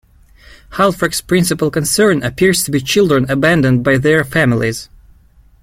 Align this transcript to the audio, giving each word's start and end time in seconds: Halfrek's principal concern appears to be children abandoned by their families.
Halfrek's 0.71 1.21
principal 1.21 1.69
concern 1.69 2.23
appears 2.23 2.63
to 2.63 2.71
be 2.71 2.81
children 2.81 3.29
abandoned 3.29 3.83
by 3.83 3.97
their 3.99 4.23
families. 4.23 4.89